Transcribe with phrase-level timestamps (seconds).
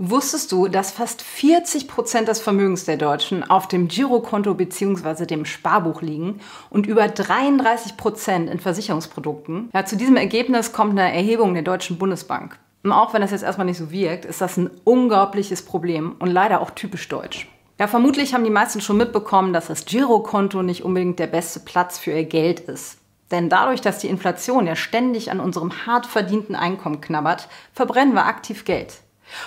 [0.00, 5.26] Wusstest du, dass fast 40 Prozent des Vermögens der Deutschen auf dem Girokonto bzw.
[5.26, 6.38] dem Sparbuch liegen
[6.70, 9.70] und über 33 Prozent in Versicherungsprodukten?
[9.74, 12.60] Ja, zu diesem Ergebnis kommt eine Erhebung der Deutschen Bundesbank.
[12.84, 16.30] Und auch wenn das jetzt erstmal nicht so wirkt, ist das ein unglaubliches Problem und
[16.30, 17.48] leider auch typisch deutsch.
[17.80, 21.98] Ja, vermutlich haben die meisten schon mitbekommen, dass das Girokonto nicht unbedingt der beste Platz
[21.98, 22.98] für ihr Geld ist.
[23.32, 28.26] Denn dadurch, dass die Inflation ja ständig an unserem hart verdienten Einkommen knabbert, verbrennen wir
[28.26, 29.00] aktiv Geld.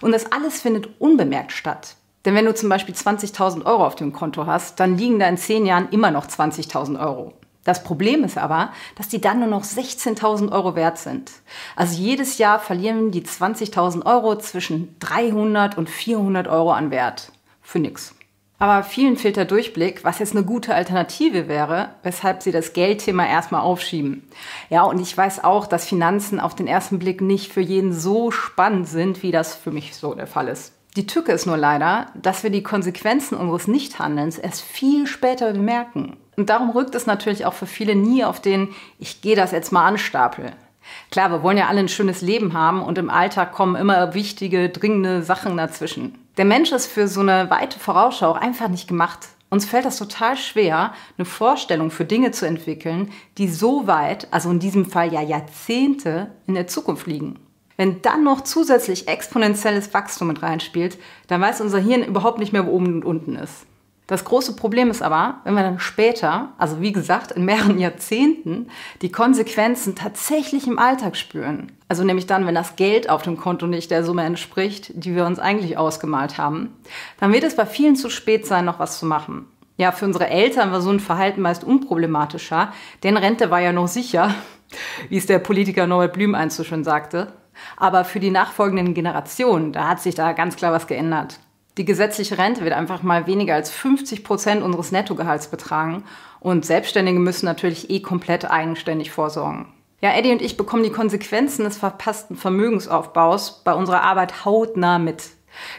[0.00, 1.96] Und das alles findet unbemerkt statt.
[2.24, 5.36] Denn wenn du zum Beispiel 20.000 Euro auf dem Konto hast, dann liegen da in
[5.36, 7.32] zehn Jahren immer noch 20.000 Euro.
[7.62, 11.30] Das Problem ist aber, dass die dann nur noch 16.000 Euro wert sind.
[11.76, 17.32] Also jedes Jahr verlieren die 20.000 Euro zwischen 300 und 400 Euro an Wert.
[17.62, 18.15] Für nix.
[18.58, 23.26] Aber vielen fehlt der Durchblick, was jetzt eine gute Alternative wäre, weshalb sie das Geldthema
[23.26, 24.26] erstmal aufschieben.
[24.70, 28.30] Ja, und ich weiß auch, dass Finanzen auf den ersten Blick nicht für jeden so
[28.30, 30.72] spannend sind, wie das für mich so der Fall ist.
[30.96, 36.16] Die Tücke ist nur leider, dass wir die Konsequenzen unseres Nichthandelns erst viel später bemerken.
[36.36, 39.72] Und darum rückt es natürlich auch für viele nie auf den Ich gehe das jetzt
[39.72, 40.52] mal an Stapel.
[41.10, 44.70] Klar, wir wollen ja alle ein schönes Leben haben und im Alltag kommen immer wichtige,
[44.70, 46.25] dringende Sachen dazwischen.
[46.36, 49.28] Der Mensch ist für so eine weite Vorausschau einfach nicht gemacht.
[49.48, 54.50] Uns fällt das total schwer, eine Vorstellung für Dinge zu entwickeln, die so weit, also
[54.50, 57.38] in diesem Fall ja Jahrzehnte, in der Zukunft liegen.
[57.78, 62.66] Wenn dann noch zusätzlich exponentielles Wachstum mit reinspielt, dann weiß unser Hirn überhaupt nicht mehr,
[62.66, 63.66] wo oben und unten ist.
[64.06, 68.68] Das große Problem ist aber, wenn wir dann später, also wie gesagt in mehreren Jahrzehnten,
[69.02, 71.72] die Konsequenzen tatsächlich im Alltag spüren.
[71.88, 75.26] Also nämlich dann, wenn das Geld auf dem Konto nicht der Summe entspricht, die wir
[75.26, 76.76] uns eigentlich ausgemalt haben,
[77.18, 79.46] dann wird es bei vielen zu spät sein, noch was zu machen.
[79.76, 82.72] Ja, für unsere Eltern war so ein Verhalten meist unproblematischer,
[83.02, 84.34] denn Rente war ja noch sicher,
[85.08, 87.32] wie es der Politiker Norbert Blüm einst so schön sagte.
[87.76, 91.40] Aber für die nachfolgenden Generationen, da hat sich da ganz klar was geändert.
[91.78, 96.04] Die gesetzliche Rente wird einfach mal weniger als 50 Prozent unseres Nettogehalts betragen
[96.40, 99.66] und Selbstständige müssen natürlich eh komplett eigenständig vorsorgen.
[100.00, 105.24] Ja, Eddie und ich bekommen die Konsequenzen des verpassten Vermögensaufbaus bei unserer Arbeit hautnah mit.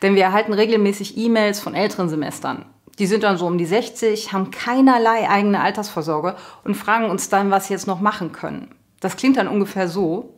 [0.00, 2.64] Denn wir erhalten regelmäßig E-Mails von älteren Semestern.
[2.98, 7.50] Die sind dann so um die 60, haben keinerlei eigene Altersvorsorge und fragen uns dann,
[7.50, 8.74] was sie jetzt noch machen können.
[9.00, 10.34] Das klingt dann ungefähr so.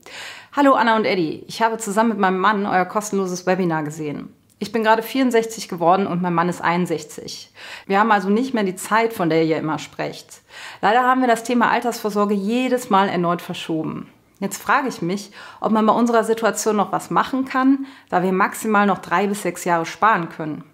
[0.53, 4.33] Hallo Anna und Eddie, ich habe zusammen mit meinem Mann euer kostenloses Webinar gesehen.
[4.65, 7.51] Ich bin gerade 64 geworden und mein Mann ist 61.
[7.87, 10.41] Wir haben also nicht mehr die Zeit, von der ihr immer sprecht.
[10.81, 14.09] Leider haben wir das Thema Altersvorsorge jedes Mal erneut verschoben.
[14.41, 18.33] Jetzt frage ich mich, ob man bei unserer Situation noch was machen kann, da wir
[18.33, 20.65] maximal noch drei bis sechs Jahre sparen können.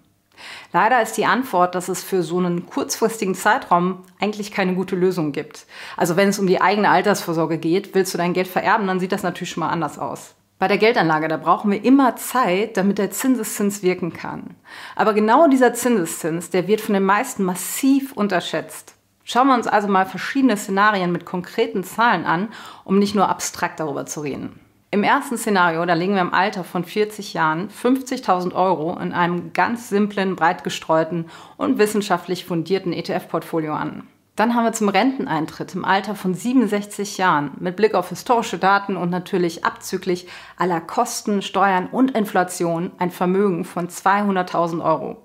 [0.71, 5.33] Leider ist die Antwort, dass es für so einen kurzfristigen Zeitraum eigentlich keine gute Lösung
[5.33, 5.65] gibt.
[5.97, 9.11] Also wenn es um die eigene Altersvorsorge geht, willst du dein Geld vererben, dann sieht
[9.11, 10.33] das natürlich schon mal anders aus.
[10.61, 14.55] Bei der Geldanlage, da brauchen wir immer Zeit, damit der Zinseszins wirken kann.
[14.95, 18.93] Aber genau dieser Zinseszins, der wird von den meisten massiv unterschätzt.
[19.23, 22.49] Schauen wir uns also mal verschiedene Szenarien mit konkreten Zahlen an,
[22.83, 24.59] um nicht nur abstrakt darüber zu reden.
[24.91, 29.53] Im ersten Szenario, da legen wir im Alter von 40 Jahren 50.000 Euro in einem
[29.53, 31.25] ganz simplen, breit gestreuten
[31.57, 34.03] und wissenschaftlich fundierten ETF-Portfolio an.
[34.41, 38.97] Dann haben wir zum Renteneintritt im Alter von 67 Jahren mit Blick auf historische Daten
[38.97, 45.17] und natürlich abzüglich aller Kosten, Steuern und Inflation ein Vermögen von 200.000 Euro.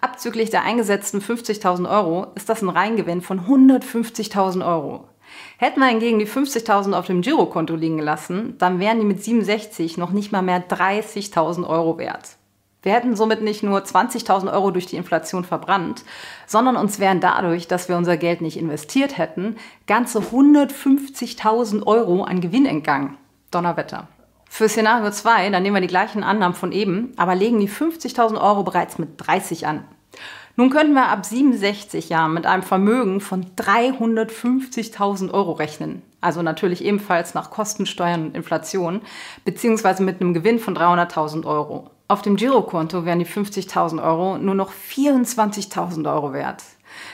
[0.00, 5.08] Abzüglich der eingesetzten 50.000 Euro ist das ein Reingewinn von 150.000 Euro.
[5.58, 9.98] Hätten wir hingegen die 50.000 auf dem Girokonto liegen gelassen, dann wären die mit 67
[9.98, 12.36] noch nicht mal mehr 30.000 Euro wert.
[12.84, 16.04] Wir hätten somit nicht nur 20.000 Euro durch die Inflation verbrannt,
[16.46, 19.56] sondern uns wären dadurch, dass wir unser Geld nicht investiert hätten,
[19.86, 23.16] ganze 150.000 Euro an Gewinn entgangen.
[23.50, 24.08] Donnerwetter.
[24.50, 28.38] Für Szenario 2, dann nehmen wir die gleichen Annahmen von eben, aber legen die 50.000
[28.38, 29.84] Euro bereits mit 30 an.
[30.56, 36.02] Nun könnten wir ab 67 Jahren mit einem Vermögen von 350.000 Euro rechnen.
[36.20, 39.00] Also natürlich ebenfalls nach Kosten, Steuern und Inflation,
[39.46, 41.90] beziehungsweise mit einem Gewinn von 300.000 Euro.
[42.06, 46.62] Auf dem Girokonto wären die 50.000 Euro nur noch 24.000 Euro wert.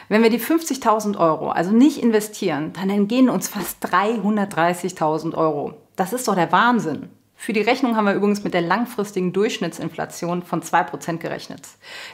[0.09, 5.75] Wenn wir die 50.000 Euro also nicht investieren, dann entgehen uns fast 330.000 Euro.
[5.95, 7.09] Das ist doch der Wahnsinn.
[7.37, 11.63] Für die Rechnung haben wir übrigens mit der langfristigen Durchschnittsinflation von 2% gerechnet.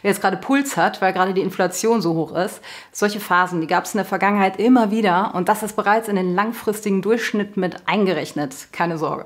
[0.03, 2.61] Wer jetzt gerade Puls hat, weil gerade die Inflation so hoch ist,
[2.93, 6.17] solche Phasen, die gab es in der Vergangenheit immer wieder und das ist bereits in
[6.17, 8.69] den langfristigen Durchschnitt mit eingerechnet.
[8.71, 9.25] Keine Sorge.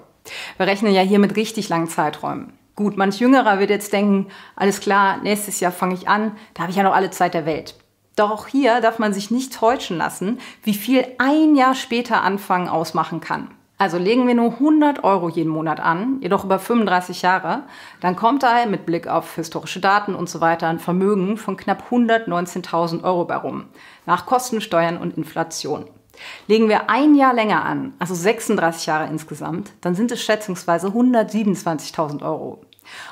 [0.56, 2.59] Wir rechnen ja hier mit richtig langen Zeiträumen.
[2.76, 6.70] Gut, manch Jüngerer wird jetzt denken, alles klar, nächstes Jahr fange ich an, da habe
[6.70, 7.74] ich ja noch alle Zeit der Welt.
[8.16, 12.68] Doch auch hier darf man sich nicht täuschen lassen, wie viel ein Jahr später anfangen
[12.68, 13.50] ausmachen kann.
[13.80, 17.62] Also legen wir nur 100 Euro jeden Monat an, jedoch über 35 Jahre,
[18.02, 21.84] dann kommt da mit Blick auf historische Daten und so weiter ein Vermögen von knapp
[21.90, 23.68] 119.000 Euro bei rum,
[24.04, 25.86] nach Kosten, Steuern und Inflation.
[26.46, 32.22] Legen wir ein Jahr länger an, also 36 Jahre insgesamt, dann sind es schätzungsweise 127.000
[32.22, 32.60] Euro.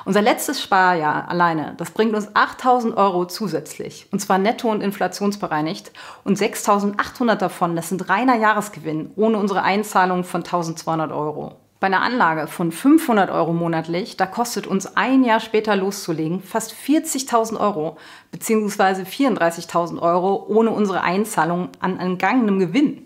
[0.05, 4.07] Unser letztes Sparjahr alleine, das bringt uns 8000 Euro zusätzlich.
[4.11, 5.91] Und zwar netto und inflationsbereinigt.
[6.23, 11.55] Und 6800 davon, das sind reiner Jahresgewinn, ohne unsere Einzahlung von 1200 Euro.
[11.79, 16.73] Bei einer Anlage von 500 Euro monatlich, da kostet uns ein Jahr später loszulegen fast
[16.73, 17.97] 40.000 Euro
[18.31, 19.03] bzw.
[19.03, 23.05] 34.000 Euro ohne unsere Einzahlung an entgangenem Gewinn.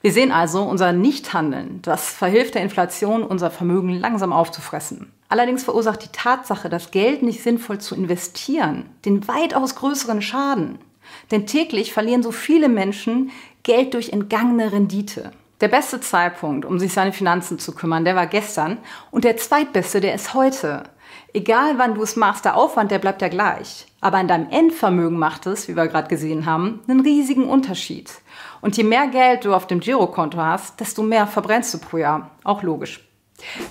[0.00, 5.12] Wir sehen also, unser Nichthandeln, das verhilft der Inflation, unser Vermögen langsam aufzufressen.
[5.28, 10.78] Allerdings verursacht die Tatsache, das Geld nicht sinnvoll zu investieren, den weitaus größeren Schaden.
[11.30, 13.30] Denn täglich verlieren so viele Menschen
[13.62, 15.30] Geld durch entgangene Rendite.
[15.62, 18.78] Der beste Zeitpunkt, um sich seine Finanzen zu kümmern, der war gestern
[19.12, 20.82] und der zweitbeste, der ist heute.
[21.32, 23.86] Egal wann du es machst, der Aufwand, der bleibt ja gleich.
[24.00, 28.10] Aber in deinem Endvermögen macht es, wie wir gerade gesehen haben, einen riesigen Unterschied.
[28.60, 32.32] Und je mehr Geld du auf dem Girokonto hast, desto mehr verbrennst du pro Jahr.
[32.42, 33.08] Auch logisch.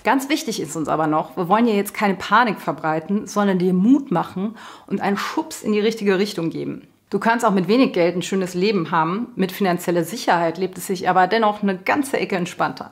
[0.06, 3.74] Ganz wichtig ist uns aber noch, wir wollen ja jetzt keine Panik verbreiten, sondern dir
[3.74, 4.56] Mut machen
[4.88, 6.88] und einen Schubs in die richtige Richtung geben.
[7.12, 9.34] Du kannst auch mit wenig Geld ein schönes Leben haben.
[9.36, 12.90] Mit finanzieller Sicherheit lebt es sich aber dennoch eine ganze Ecke entspannter.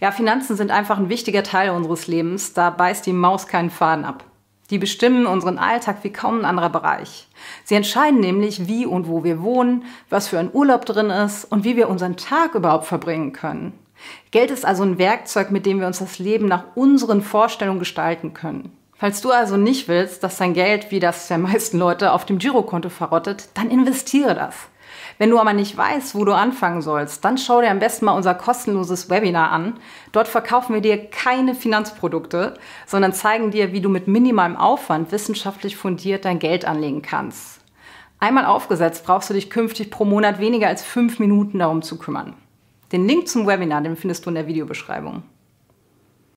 [0.00, 2.52] Ja, Finanzen sind einfach ein wichtiger Teil unseres Lebens.
[2.52, 4.24] Da beißt die Maus keinen Faden ab.
[4.70, 7.28] Die bestimmen unseren Alltag wie kaum ein anderer Bereich.
[7.62, 11.62] Sie entscheiden nämlich, wie und wo wir wohnen, was für ein Urlaub drin ist und
[11.62, 13.72] wie wir unseren Tag überhaupt verbringen können.
[14.32, 18.34] Geld ist also ein Werkzeug, mit dem wir uns das Leben nach unseren Vorstellungen gestalten
[18.34, 18.76] können.
[19.04, 22.38] Falls du also nicht willst, dass dein Geld, wie das der meisten Leute, auf dem
[22.38, 24.56] Girokonto verrottet, dann investiere das.
[25.18, 28.16] Wenn du aber nicht weißt, wo du anfangen sollst, dann schau dir am besten mal
[28.16, 29.74] unser kostenloses Webinar an.
[30.12, 32.54] Dort verkaufen wir dir keine Finanzprodukte,
[32.86, 37.60] sondern zeigen dir, wie du mit minimalem Aufwand wissenschaftlich fundiert dein Geld anlegen kannst.
[38.20, 42.32] Einmal aufgesetzt brauchst du dich künftig pro Monat weniger als fünf Minuten darum zu kümmern.
[42.90, 45.24] Den Link zum Webinar, den findest du in der Videobeschreibung.